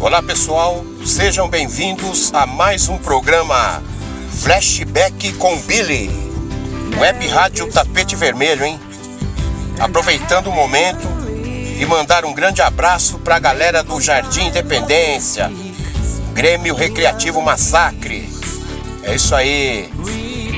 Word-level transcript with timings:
Olá 0.00 0.22
pessoal, 0.22 0.82
sejam 1.04 1.46
bem-vindos 1.46 2.32
a 2.32 2.46
mais 2.46 2.88
um 2.88 2.96
programa 2.96 3.82
Flashback 4.40 5.34
com 5.34 5.54
Billy. 5.60 6.10
Web 6.98 7.28
Rádio 7.28 7.70
Tapete 7.70 8.16
Vermelho, 8.16 8.64
hein? 8.64 8.80
Aproveitando 9.78 10.46
o 10.46 10.52
momento 10.52 11.06
e 11.78 11.84
mandar 11.84 12.24
um 12.24 12.32
grande 12.32 12.62
abraço 12.62 13.18
para 13.18 13.36
a 13.36 13.38
galera 13.38 13.82
do 13.82 14.00
Jardim 14.00 14.46
Independência, 14.46 15.52
Grêmio 16.32 16.74
Recreativo 16.74 17.42
Massacre. 17.42 18.26
É 19.02 19.14
isso 19.14 19.34
aí. 19.34 19.90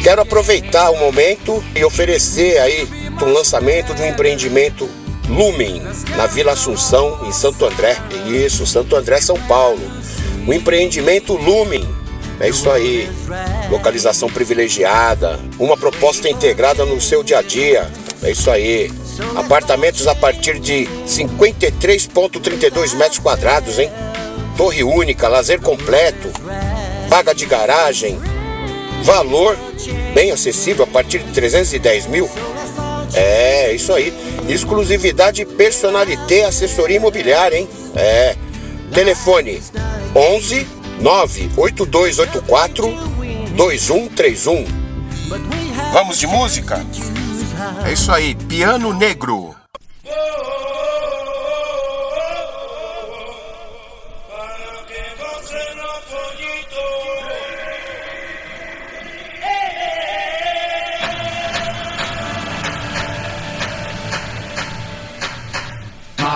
Quero 0.05 0.23
aproveitar 0.23 0.89
o 0.91 0.99
momento 1.01 1.63
e 1.75 1.85
oferecer 1.85 2.59
aí 2.59 2.89
um 3.21 3.33
lançamento 3.33 3.93
de 3.93 4.03
um 4.03 4.07
empreendimento 4.07 4.89
Lumen, 5.29 5.83
na 6.17 6.27
Vila 6.27 6.53
Assunção, 6.53 7.21
em 7.25 7.33
Santo 7.33 7.65
André. 7.65 7.97
Isso, 8.27 8.67
Santo 8.67 8.97
André, 8.97 9.21
São 9.21 9.37
Paulo. 9.43 9.81
O 10.47 10.53
empreendimento 10.53 11.35
Lumen. 11.35 11.89
É 12.41 12.49
isso 12.49 12.71
aí. 12.71 13.09
Localização 13.71 14.29
privilegiada, 14.29 15.39
uma 15.59 15.77
proposta 15.77 16.29
integrada 16.29 16.85
no 16.85 17.01
seu 17.01 17.23
dia 17.23 17.39
a 17.39 17.43
dia. 17.43 17.89
É 18.23 18.31
isso 18.31 18.51
aí. 18.51 18.91
Apartamentos 19.37 20.07
a 20.07 20.15
partir 20.15 20.59
de 20.59 20.89
53,32 21.07 22.97
metros 22.97 23.19
quadrados, 23.19 23.79
hein? 23.79 23.91
Torre 24.57 24.83
única, 24.83 25.29
lazer 25.29 25.61
completo, 25.61 26.29
vaga 27.09 27.35
de 27.35 27.47
garagem, 27.47 28.19
valor 29.03 29.57
bem 30.15 30.31
acessível 30.31 30.85
a 30.85 30.87
partir 30.87 31.19
de 31.19 31.33
310 31.33 32.07
mil. 32.07 32.29
É, 33.15 33.73
isso 33.73 33.93
aí. 33.93 34.13
Exclusividade 34.49 35.45
personalité 35.45 36.45
assessoria 36.45 36.97
imobiliária, 36.97 37.59
hein? 37.59 37.69
É. 37.95 38.37
Telefone 38.93 39.63
11 40.15 40.67
98284 41.01 42.87
2131. 43.57 44.67
Vamos 45.93 46.19
de 46.19 46.27
música? 46.27 46.85
É 47.87 47.93
isso 47.93 48.11
aí, 48.13 48.35
Piano 48.35 48.93
Negro. 48.93 49.55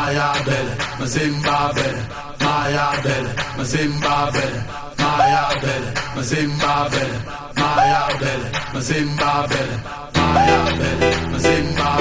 Maya 0.06 0.32
belle, 0.46 0.76
Mazimba 1.00 1.72
belle, 1.74 2.02
Maya 2.38 2.92
belle, 3.02 3.30
Mazimba 3.56 4.30
belle, 4.32 4.62
Maya 4.98 5.48
belle, 5.60 5.92
Mazimba 6.14 6.88
belle, 6.92 7.18
Maya 7.56 8.06
belle, 8.20 8.52
Mazimba 8.72 9.48
belle, 9.48 9.82
Maya 10.14 10.64
belle, 10.78 11.28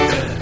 belle, 0.08 0.35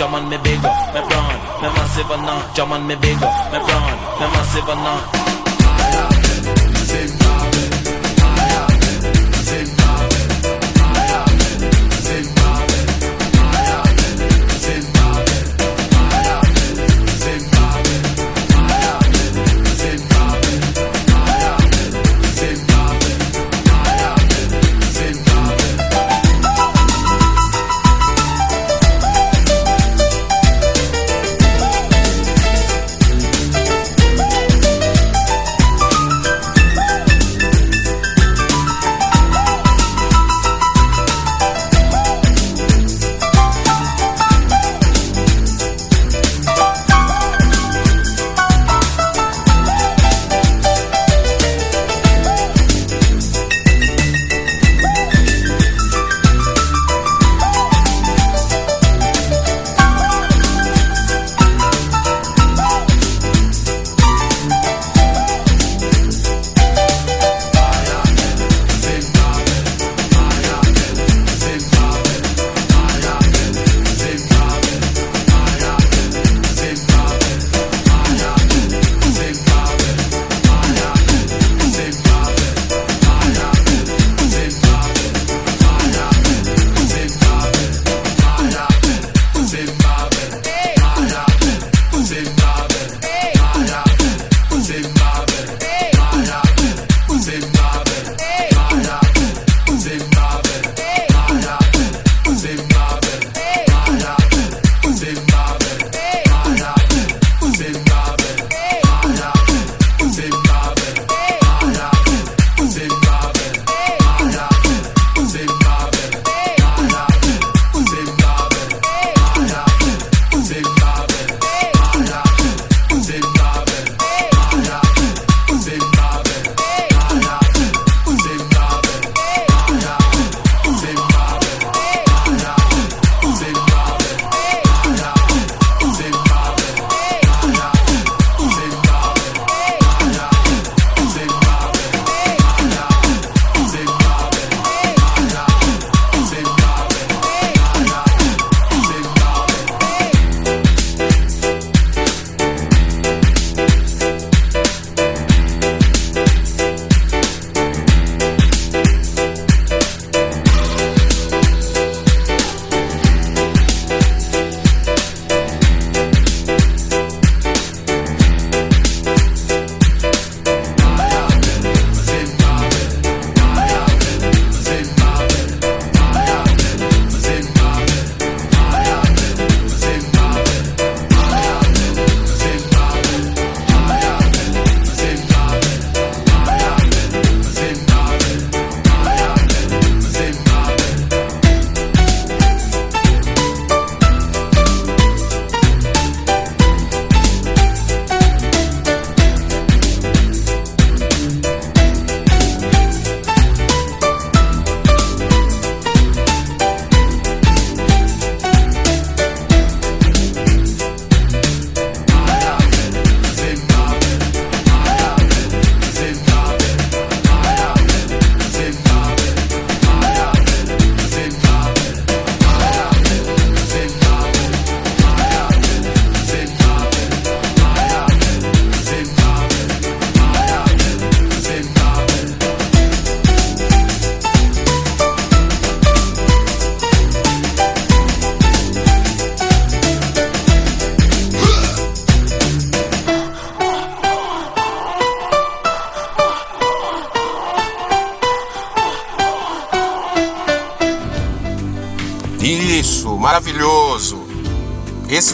German 0.00 0.30
me 0.30 0.38
big, 0.38 0.56
me 0.62 1.00
brown, 1.08 1.36
me 1.60 1.68
massive 1.76 2.10
and 2.10 2.22
not 2.22 2.54
German 2.56 2.86
me 2.86 2.94
big. 2.94 3.09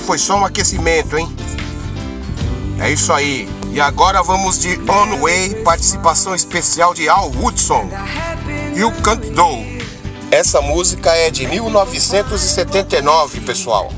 Foi 0.07 0.19
só 0.19 0.37
um 0.37 0.45
aquecimento, 0.45 1.19
hein? 1.19 1.29
É 2.79 2.93
isso 2.93 3.13
aí. 3.13 3.49
E 3.73 3.81
agora 3.81 4.23
vamos 4.23 4.57
de 4.57 4.79
On 4.89 5.21
Way, 5.21 5.65
participação 5.65 6.33
especial 6.33 6.95
de 6.95 7.09
Al 7.09 7.33
Woodson. 7.33 7.91
E 8.77 8.85
o 8.85 8.93
Do. 8.93 9.67
Essa 10.31 10.61
música 10.61 11.11
é 11.11 11.29
de 11.29 11.45
1979, 11.49 13.41
pessoal. 13.41 13.93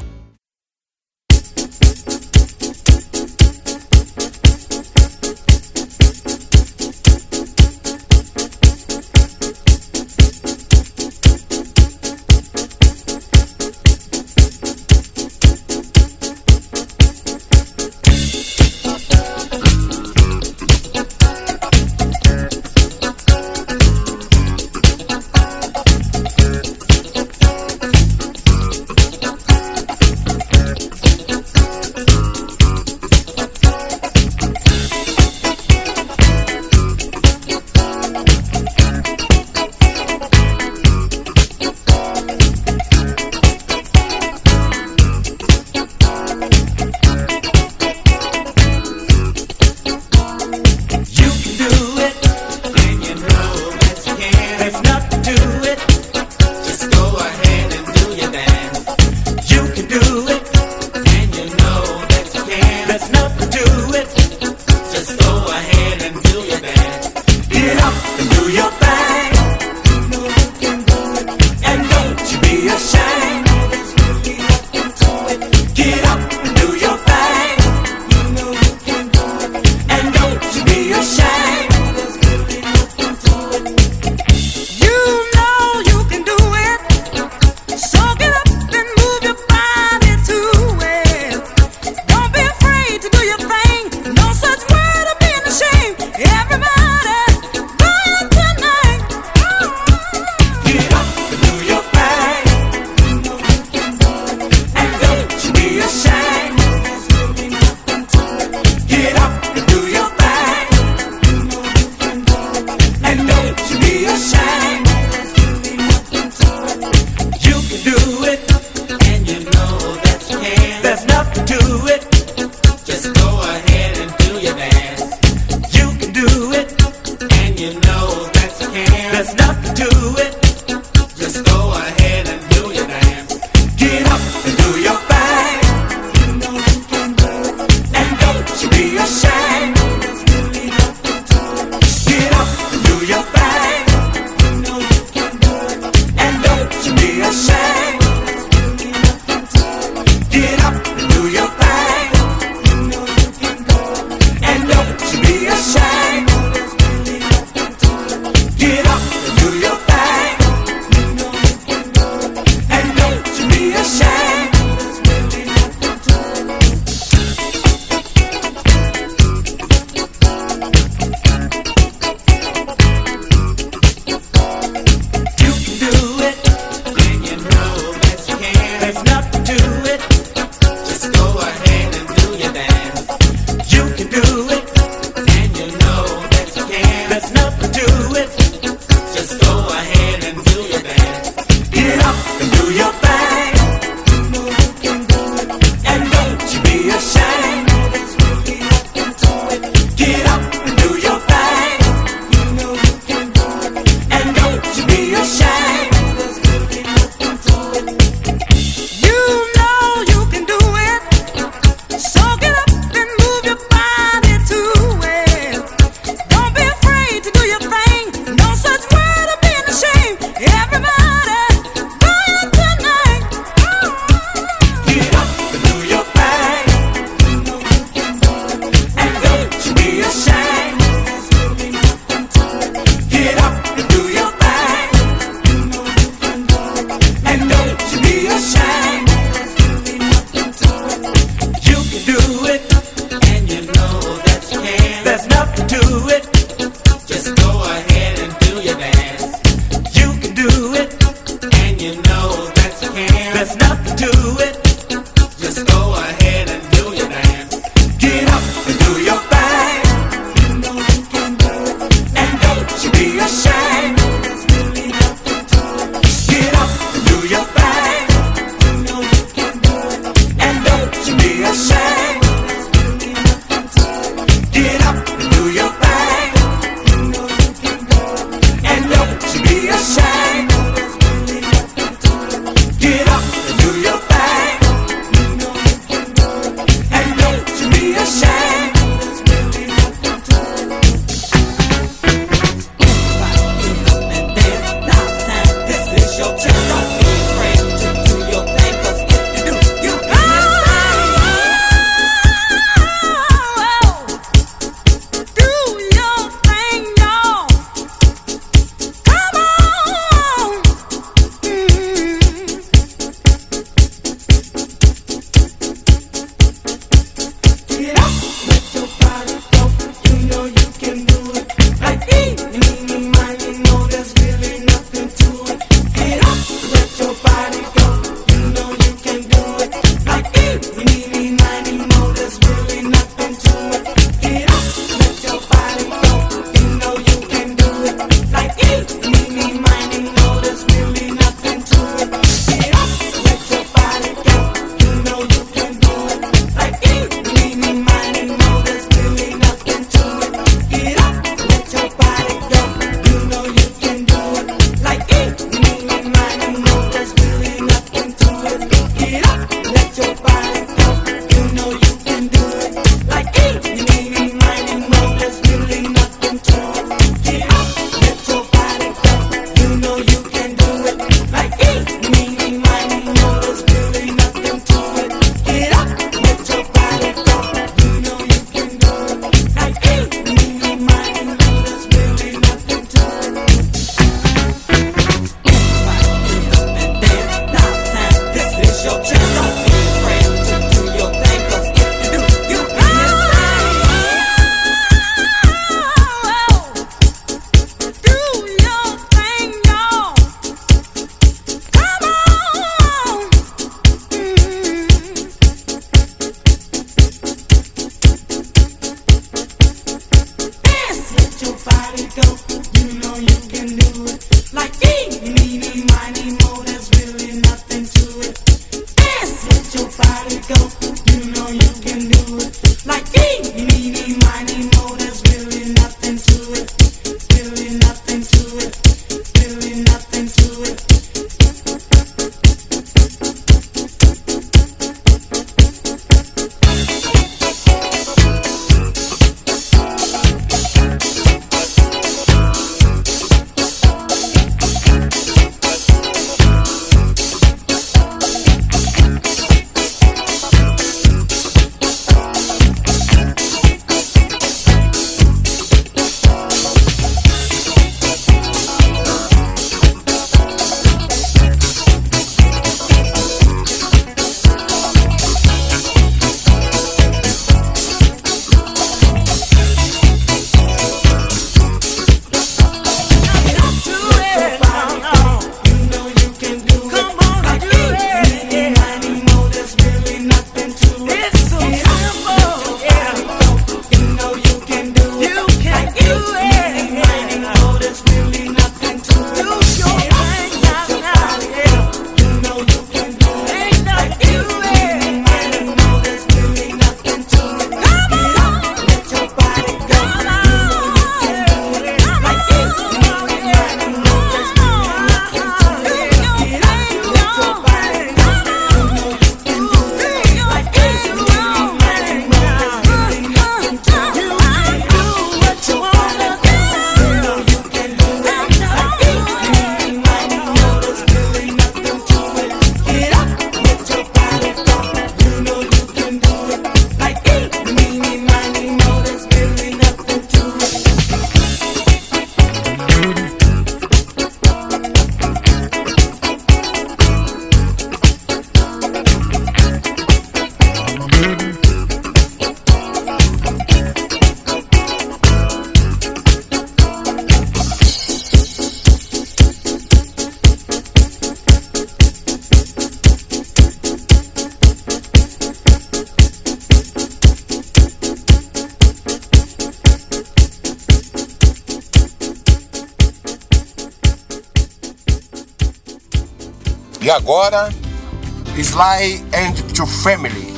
Sly 568.79 569.25
and 569.35 569.75
Two 569.75 569.89
Family. 569.89 570.55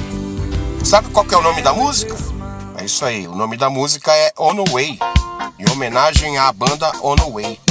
Sabe 0.85 1.09
qual 1.09 1.25
é 1.33 1.37
o 1.39 1.41
nome 1.41 1.63
da 1.63 1.73
música? 1.73 2.15
É 2.77 2.85
isso 2.85 3.03
aí, 3.03 3.27
o 3.27 3.35
nome 3.35 3.57
da 3.57 3.71
música 3.71 4.15
é 4.15 4.31
On 4.39 4.63
the 4.63 4.71
Way, 4.71 4.99
em 5.59 5.71
homenagem 5.73 6.37
à 6.37 6.53
banda 6.53 6.93
On 7.03 7.17
the 7.17 7.31
Way. 7.31 7.70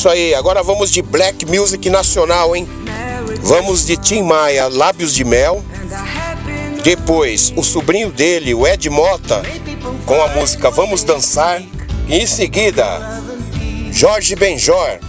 Isso 0.00 0.08
aí, 0.08 0.34
agora 0.34 0.62
vamos 0.62 0.90
de 0.90 1.02
black 1.02 1.44
music 1.44 1.90
nacional, 1.90 2.56
hein? 2.56 2.66
Vamos 3.42 3.84
de 3.84 3.98
Tim 3.98 4.22
Maia, 4.22 4.66
Lábios 4.66 5.14
de 5.14 5.24
Mel. 5.24 5.62
Depois, 6.82 7.52
o 7.54 7.62
sobrinho 7.62 8.10
dele, 8.10 8.54
o 8.54 8.66
Ed 8.66 8.88
Mota, 8.88 9.42
com 10.06 10.22
a 10.22 10.28
música 10.28 10.70
Vamos 10.70 11.04
Dançar. 11.04 11.62
E 12.08 12.16
em 12.16 12.26
seguida, 12.26 13.20
Jorge 13.92 14.34
Benjor, 14.34 15.00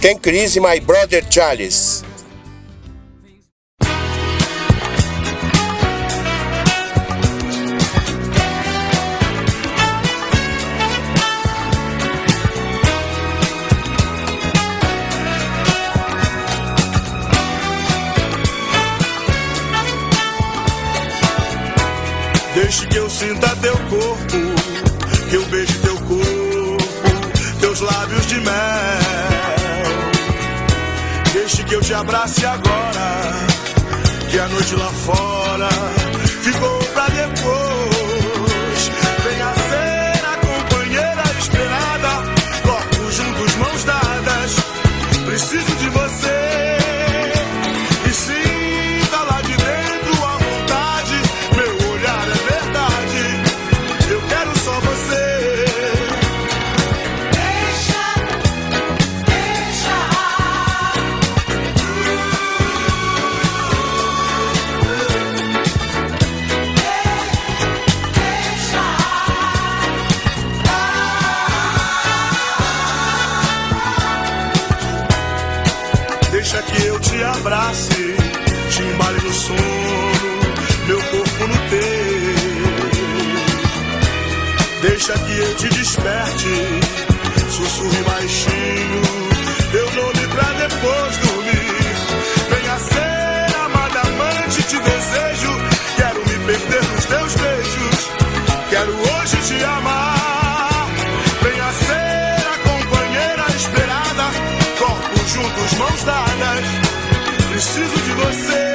Ken 0.00 0.16
Chris 0.16 0.54
e 0.54 0.60
My 0.60 0.78
Brother 0.78 1.24
Charles. 1.28 1.97
Sinta 23.18 23.48
teu 23.56 23.76
corpo, 23.88 24.36
que 25.28 25.34
eu 25.34 25.44
beije 25.46 25.78
teu 25.78 25.96
corpo, 25.96 26.76
teus 27.60 27.80
lábios 27.80 28.26
de 28.26 28.40
mel. 28.40 28.54
Deixe 31.32 31.64
que 31.64 31.74
eu 31.74 31.80
te 31.80 31.94
abrace 31.94 32.44
agora, 32.46 33.32
que 34.30 34.38
a 34.38 34.48
noite 34.48 34.74
lá 34.76 34.90
fora 35.06 35.68
ficou 36.42 36.78
pra 36.94 37.06
depois. 37.08 38.90
Venha 39.24 39.54
ser 39.68 40.26
a 40.26 40.36
companheira 40.46 41.22
esperada, 41.38 42.22
corpos 42.62 43.14
juntos, 43.14 43.54
mãos 43.56 43.84
dadas. 43.84 44.56
Preciso 45.26 45.74
de 45.76 45.88
você. 45.88 46.37
Deixa 85.08 85.24
que 85.24 85.38
eu 85.38 85.54
te 85.54 85.68
desperte, 85.70 86.80
sussurre 87.50 88.02
baixinho, 88.02 89.02
teu 89.72 89.90
nome 89.94 90.26
pra 90.34 90.52
depois 90.52 91.16
dormir. 91.16 91.86
Venha 92.50 92.78
ser 92.78 93.56
amada 93.56 94.00
amante, 94.02 94.62
te 94.64 94.78
desejo, 94.78 95.50
quero 95.96 96.20
me 96.26 96.38
perder 96.44 96.84
nos 96.90 97.04
teus 97.06 97.34
beijos, 97.36 98.10
quero 98.68 98.92
hoje 98.92 99.36
te 99.46 99.64
amar. 99.64 100.88
Venha 101.40 101.72
ser 101.72 102.46
a 102.46 102.58
companheira 102.68 103.46
esperada, 103.56 104.30
corpos 104.78 105.30
juntos, 105.30 105.72
mãos 105.78 106.04
dadas. 106.04 106.64
Preciso 107.50 107.96
de 107.96 108.12
você. 108.12 108.67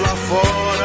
Lá 0.00 0.16
fora 0.16 0.75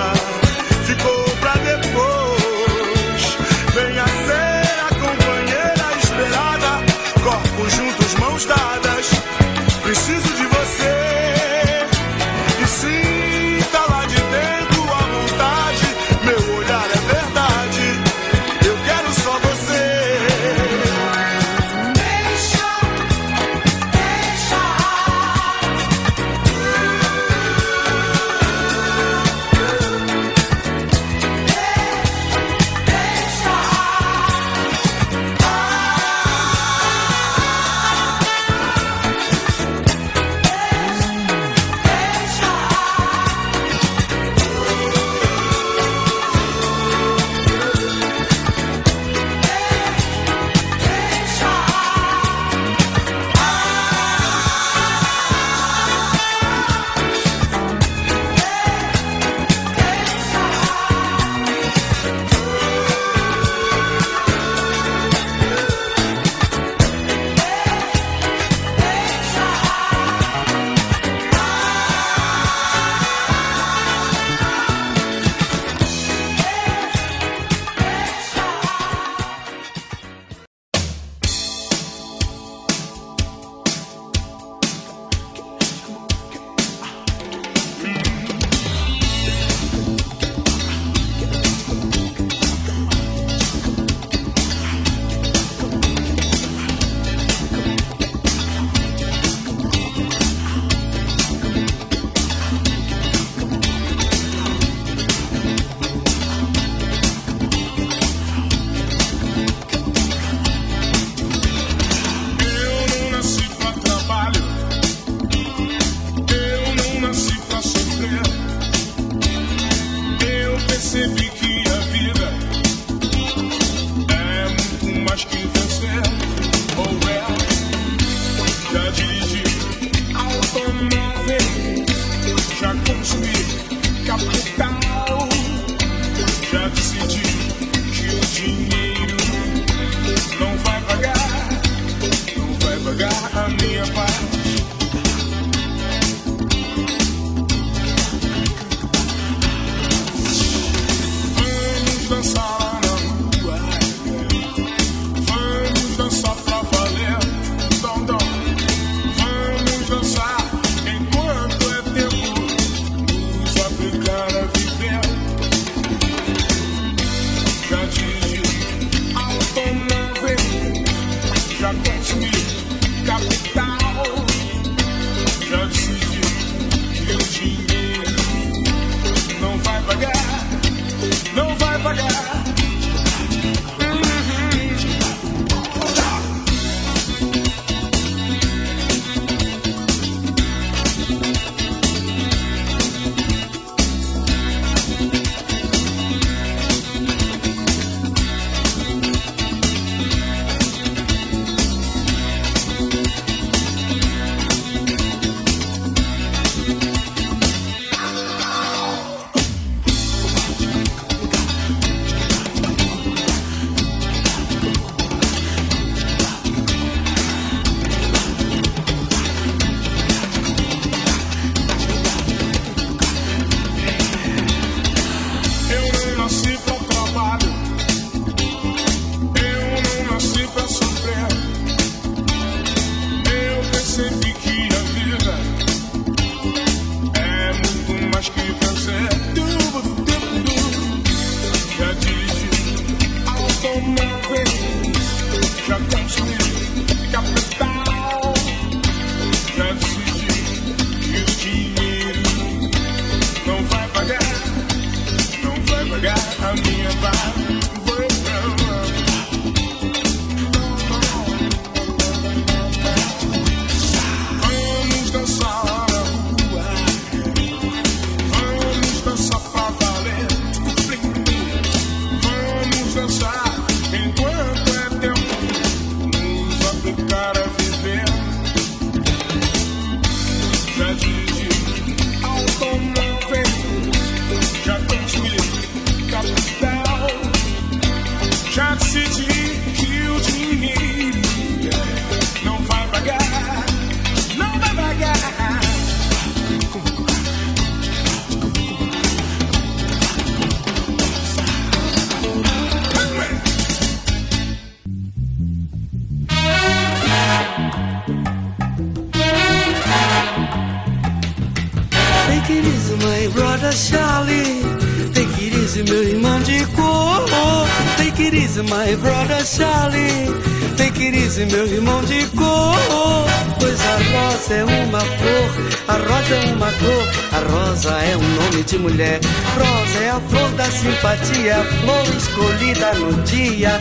rosa 327.81 327.97
é 328.03 328.15
um 328.15 328.35
nome 328.35 328.63
de 328.63 328.77
mulher. 328.77 329.19
Rosa 329.57 329.99
é 330.03 330.09
a 330.11 330.19
flor 330.19 330.49
da 330.51 330.65
simpatia, 330.65 331.57
a 331.57 331.63
flor 331.63 332.15
escolhida 332.15 332.93
no 332.93 333.23
dia 333.23 333.79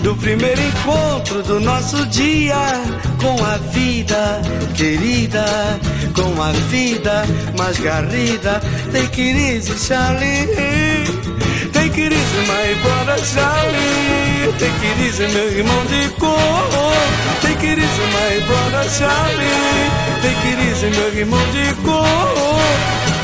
do 0.00 0.16
primeiro 0.16 0.60
encontro 0.60 1.42
do 1.42 1.60
nosso 1.60 2.04
dia 2.06 2.56
com 3.20 3.44
a 3.44 3.58
vida 3.72 4.40
querida, 4.74 5.44
com 6.14 6.42
a 6.42 6.52
vida 6.70 7.24
mais 7.58 7.78
garrida. 7.78 8.60
Take 8.90 9.20
it 9.20 9.38
easy, 9.38 9.76
Charlie. 9.76 10.46
Take 11.72 12.00
it 12.00 12.14
easy, 12.14 12.40
my 12.48 12.74
brother 12.80 13.22
Charlie. 13.22 14.52
Take 14.58 14.86
it 14.86 15.02
easy, 15.02 15.28
meu 15.28 15.58
irmão 15.58 15.84
de 15.86 16.08
cor. 16.18 16.32
Take 17.42 17.66
it 17.66 17.78
easy, 17.78 18.02
my 18.12 18.46
brother 18.46 18.88
Charlie. 18.88 20.12
Take 20.22 20.48
it 20.48 20.96
meu 20.96 21.18
irmão 21.18 21.40
de 21.50 21.74
cor. 21.82 22.51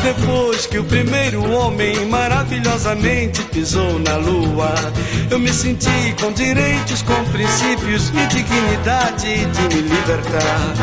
Depois 0.03 0.67
que 0.67 0.79
o 0.79 0.85
primeiro 0.85 1.51
homem 1.51 2.07
maravilhosamente 2.07 3.43
pisou 3.45 3.99
na 3.99 4.17
lua, 4.17 4.73
eu 5.31 5.39
me 5.39 5.53
senti 5.53 6.15
com 6.21 6.33
direitos, 6.33 7.03
com 7.03 7.25
princípios 7.27 8.11
e 8.11 8.27
dignidade 8.27 9.45
de 9.47 9.75
me 9.75 9.83
libertar. 9.83 10.75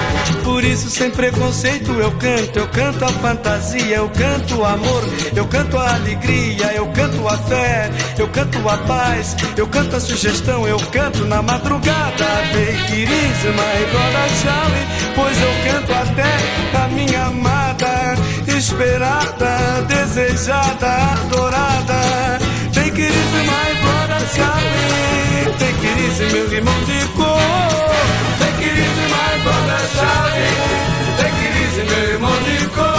Por 0.43 0.63
isso, 0.63 0.89
sem 0.89 1.09
preconceito, 1.09 1.91
eu 1.93 2.11
canto, 2.11 2.59
eu 2.59 2.67
canto 2.67 3.05
a 3.05 3.09
fantasia, 3.09 3.95
eu 3.95 4.09
canto 4.09 4.57
o 4.57 4.65
amor, 4.65 5.03
eu 5.35 5.45
canto 5.47 5.77
a 5.77 5.95
alegria, 5.95 6.73
eu 6.73 6.87
canto 6.87 7.27
a 7.27 7.37
fé, 7.37 7.91
eu 8.17 8.27
canto 8.29 8.69
a 8.69 8.77
paz, 8.77 9.35
eu 9.57 9.67
canto 9.67 9.95
a 9.95 9.99
sugestão, 9.99 10.67
eu 10.67 10.79
canto 10.91 11.25
na 11.25 11.41
madrugada. 11.41 12.25
Take 12.53 13.01
it 13.01 13.11
easy, 13.11 13.49
my 13.49 13.75
pois 15.15 15.41
eu 15.41 15.71
canto 15.71 15.93
até 15.93 16.83
a 16.83 16.87
minha 16.89 17.25
amada 17.25 18.15
esperada, 18.47 19.81
desejada, 19.87 20.87
adorada. 20.87 22.39
Take 22.73 23.01
it 23.01 23.74
meu 26.35 26.51
irmão 26.51 26.83
de 26.83 27.05
cor. 27.15 27.39
Take 28.39 28.65
it 28.65 28.75
easy, 28.75 29.05
my 29.07 29.33
brother 29.43 29.79
Charlie. 29.95 30.51
Take 31.15 31.39
it 31.39 31.55
easy, 31.63 31.83
meu 31.87 32.03
irmão 32.11 32.35
de 32.43 32.57
cor. 32.75 32.91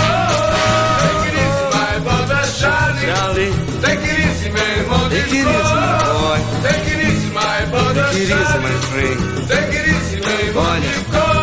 Take 1.05 1.29
it 1.29 1.37
easy, 1.45 1.65
my 1.77 2.01
brother 2.01 2.45
Charlie. 2.59 3.07
Charlie. 3.13 3.53
Take 3.83 4.05
it 4.09 4.21
easy, 4.25 4.49
meu 4.49 4.65
irmão 4.79 5.09
de 5.11 5.21
cor. 5.21 5.37
Take 5.37 5.37
it 5.37 5.53
easy, 5.53 5.77
my 5.77 6.01
boy. 6.17 6.39
Take 6.63 6.89
it 6.89 7.01
easy, 7.05 7.29
my 7.29 7.61
brother 7.71 8.05
Take 8.09 8.23
it 8.23 8.31
easy, 8.33 8.59
my 8.65 8.77
friend. 8.89 9.19
Take 9.49 9.77
it 9.77 9.85
easy, 9.85 10.17
meu 10.17 10.41
irmão 10.41 10.81
de 10.81 10.95
cor. 11.13 11.37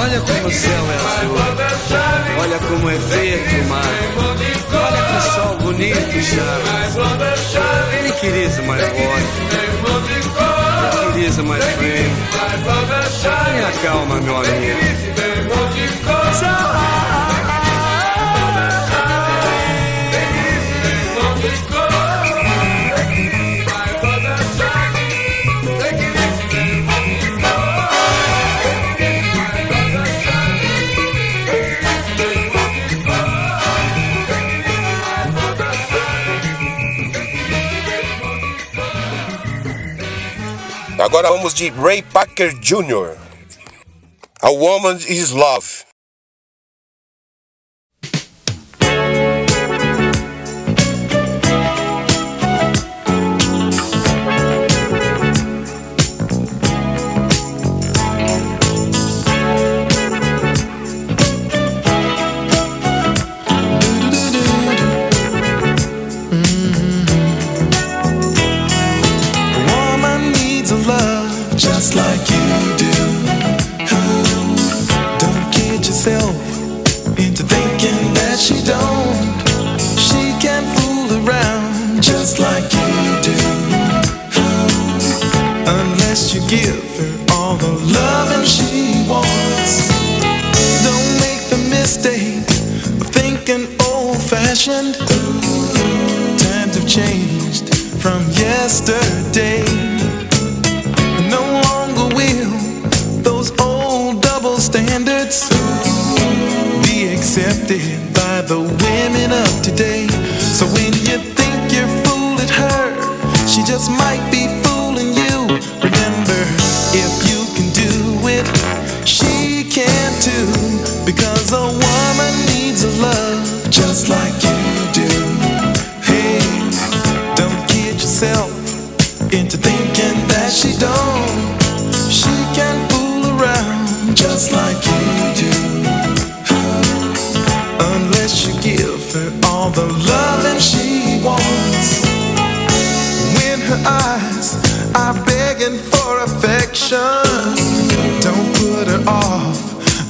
Olha 0.00 0.20
como 0.20 0.48
o 0.48 0.50
céu 0.50 0.84
é 0.88 0.96
azul. 0.96 1.36
Olha 2.40 2.58
como 2.58 2.88
é 2.88 2.96
verde 2.96 3.60
o 3.60 3.64
mar. 3.68 3.84
Olha 4.80 5.02
que 5.04 5.20
sol 5.34 5.52
bonito, 5.58 6.22
Charlie. 6.24 6.88
Take 8.12 8.26
it 8.28 8.36
easy, 8.46 8.62
my 8.62 8.78
boy. 8.78 10.57
Take 10.90 11.16
it 11.16 11.28
easy, 11.28 11.42
my 11.42 11.58
friend. 11.60 12.12
Tenha 13.22 13.72
calma, 13.82 14.20
meu 14.20 14.36
amigo. 14.36 14.98
Agora 40.98 41.30
vamos 41.30 41.54
de 41.54 41.70
Ray 41.70 42.02
Parker 42.02 42.52
Jr. 42.60 43.16
A 44.42 44.50
Woman 44.50 44.98
is 45.08 45.30
Love. 45.30 45.77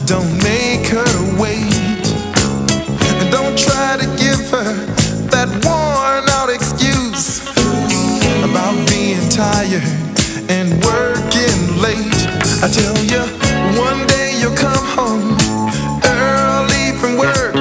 Don't 0.07 0.33
make 0.43 0.87
her 0.89 1.13
wait. 1.39 2.05
And 3.21 3.31
don't 3.31 3.57
try 3.59 3.97
to 3.97 4.07
give 4.17 4.41
her 4.51 4.73
that 5.31 5.49
worn 5.65 6.25
out 6.39 6.51
excuse 6.51 7.41
about 8.43 8.77
being 8.89 9.23
tired 9.29 9.85
and 10.49 10.73
working 10.85 11.61
late. 11.81 12.21
I 12.65 12.69
tell 12.69 12.97
you, 13.05 13.23
one 13.79 14.07
day 14.09 14.35
you'll 14.41 14.57
come 14.57 14.85
home 14.97 15.37
early 16.05 16.97
from 16.99 17.17
work. 17.17 17.55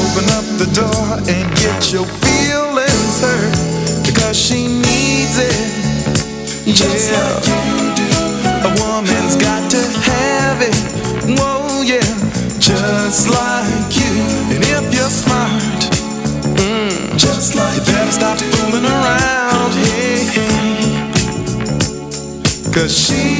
Open 0.00 0.26
up 0.36 0.46
the 0.58 0.70
door 0.74 1.18
and 1.28 1.44
get 1.60 1.92
your 1.92 2.06
feelings 2.24 3.20
hurt 3.20 4.04
because 4.06 4.36
she 4.38 4.66
needs 4.66 5.38
it. 5.38 5.74
Just 6.66 7.12
yeah. 7.12 7.53
Cause 22.74 23.06
she 23.06 23.33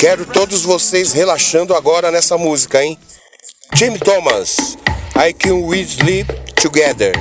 Quero 0.00 0.24
todos 0.24 0.62
vocês 0.62 1.12
relaxando 1.12 1.74
agora 1.74 2.10
nessa 2.10 2.38
música, 2.38 2.82
hein? 2.82 2.98
Jim 3.74 3.98
Thomas, 3.98 4.78
I 5.14 5.34
Can 5.34 5.56
We 5.66 5.80
Sleep 5.82 6.26
Together. 6.54 7.12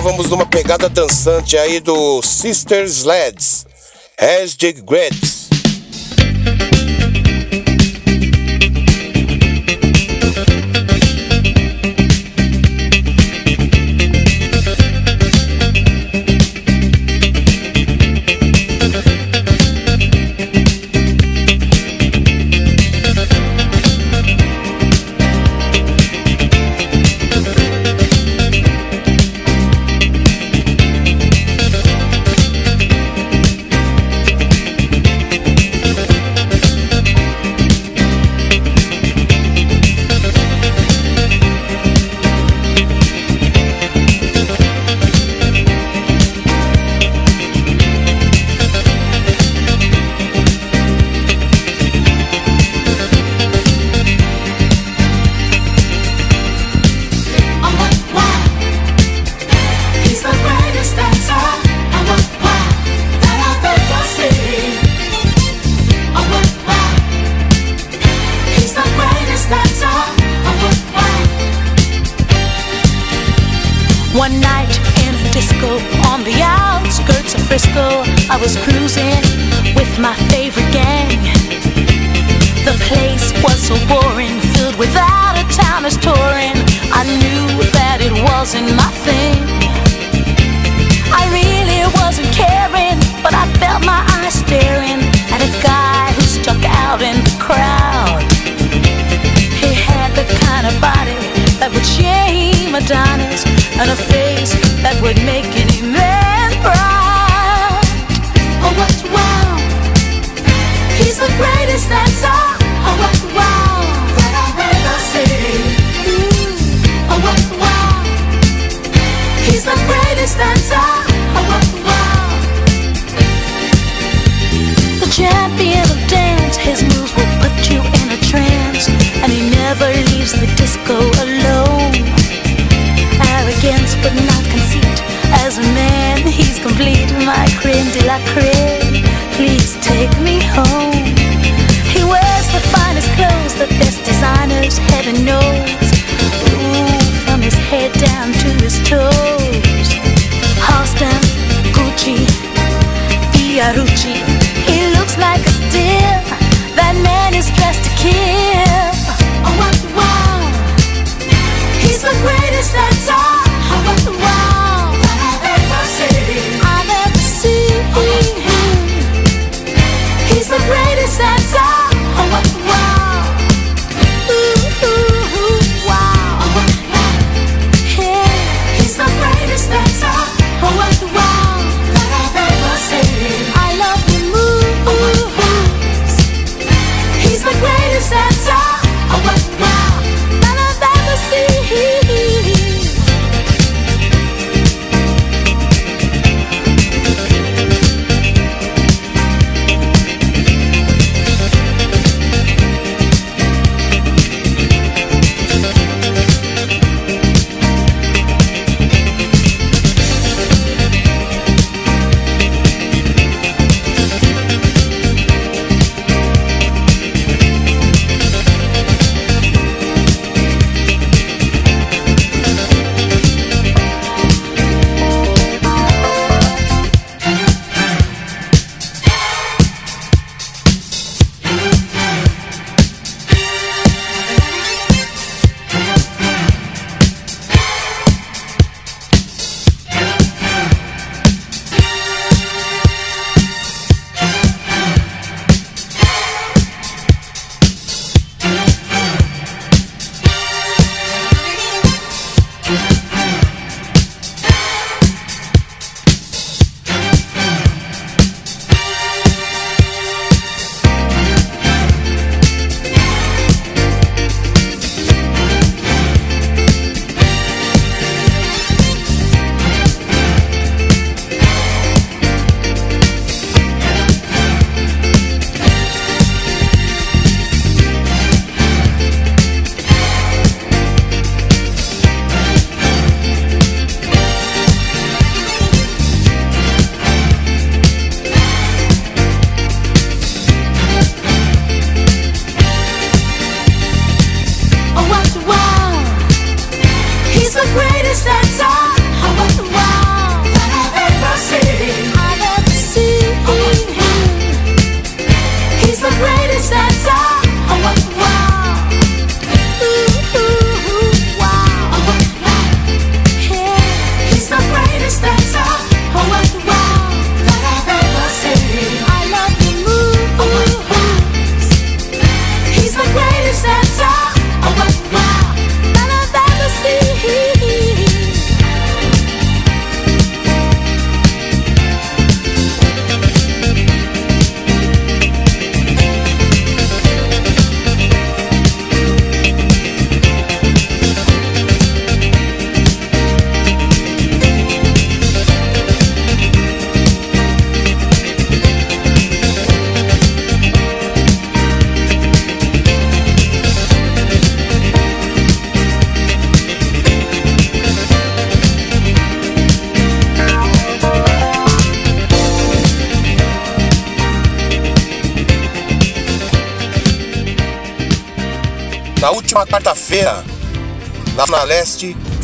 Vamos 0.00 0.30
numa 0.30 0.46
pegada 0.46 0.88
dançante 0.88 1.58
aí 1.58 1.80
do 1.80 2.22
Sister 2.22 2.84
Sleds, 2.84 3.66
As 4.16 4.54
the 4.54 4.70
Greats. 4.74 5.31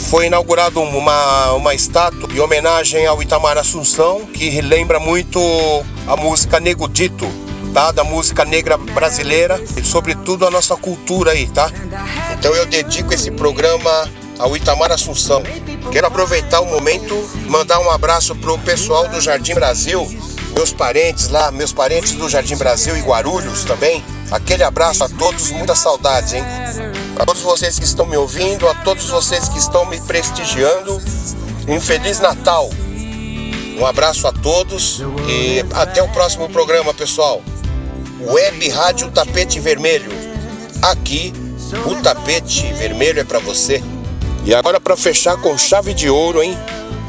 Foi 0.08 0.26
inaugurada 0.26 0.80
uma, 0.80 1.52
uma 1.52 1.74
estátua 1.74 2.32
em 2.32 2.40
homenagem 2.40 3.06
ao 3.06 3.22
Itamar 3.22 3.58
Assunção, 3.58 4.24
que 4.24 4.60
lembra 4.62 4.98
muito 4.98 5.38
a 6.06 6.16
música 6.16 6.58
Nego 6.58 6.88
Dito, 6.88 7.26
tá? 7.74 7.92
Da 7.92 8.02
música 8.02 8.42
negra 8.42 8.78
brasileira 8.78 9.62
e 9.76 9.84
sobretudo 9.84 10.46
a 10.46 10.50
nossa 10.50 10.74
cultura 10.76 11.32
aí, 11.32 11.46
tá? 11.46 11.70
Então 12.32 12.54
eu 12.54 12.64
dedico 12.64 13.12
esse 13.12 13.30
programa 13.30 14.08
ao 14.38 14.56
Itamar 14.56 14.90
Assunção. 14.92 15.42
Quero 15.92 16.06
aproveitar 16.06 16.60
o 16.60 16.66
momento 16.66 17.14
mandar 17.46 17.78
um 17.78 17.90
abraço 17.90 18.34
pro 18.34 18.58
pessoal 18.58 19.06
do 19.08 19.20
Jardim 19.20 19.54
Brasil, 19.54 20.06
meus 20.54 20.72
parentes 20.72 21.28
lá, 21.28 21.50
meus 21.50 21.72
parentes 21.72 22.12
do 22.12 22.30
Jardim 22.30 22.56
Brasil 22.56 22.96
e 22.96 23.02
Guarulhos 23.02 23.62
também. 23.64 24.02
Aquele 24.30 24.64
abraço 24.64 25.04
a 25.04 25.08
todos, 25.08 25.50
muita 25.50 25.74
saudade, 25.74 26.36
hein? 26.36 26.44
A 27.18 27.26
todos 27.26 27.42
vocês 27.42 27.78
que 27.78 27.84
estão 27.84 28.06
me 28.06 28.16
ouvindo, 28.16 28.68
a 28.68 28.74
todos 28.76 29.10
vocês 29.10 29.48
que 29.48 29.58
estão 29.58 29.84
me 29.86 30.00
prestigiando, 30.00 31.02
um 31.66 31.80
Feliz 31.80 32.20
Natal. 32.20 32.70
Um 33.76 33.84
abraço 33.84 34.28
a 34.28 34.32
todos 34.32 35.02
e 35.28 35.64
até 35.74 36.00
o 36.00 36.08
próximo 36.08 36.48
programa, 36.48 36.94
pessoal. 36.94 37.42
Web 38.20 38.68
Rádio 38.68 39.10
Tapete 39.10 39.58
Vermelho. 39.58 40.10
Aqui, 40.80 41.32
o 41.86 41.96
tapete 41.96 42.72
vermelho 42.74 43.20
é 43.20 43.24
para 43.24 43.40
você. 43.40 43.82
E 44.44 44.54
agora 44.54 44.80
para 44.80 44.96
fechar 44.96 45.36
com 45.38 45.58
chave 45.58 45.92
de 45.92 46.08
ouro, 46.08 46.40
hein? 46.40 46.56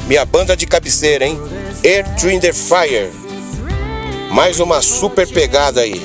Minha 0.08 0.26
banda 0.26 0.58
de 0.58 0.66
cabeceira, 0.66 1.24
hein? 1.24 1.40
Air 1.84 2.16
Trinder 2.16 2.54
Fire. 2.54 3.12
Mais 4.32 4.60
uma 4.60 4.82
super 4.82 5.28
pegada 5.28 5.82
aí. 5.82 6.02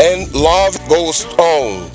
And 0.00 0.28
Love 0.38 0.78
Goes 0.86 1.26
On. 1.38 1.87